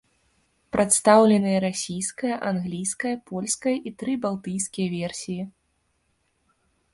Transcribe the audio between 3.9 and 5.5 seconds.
і тры балтыйскія версіі.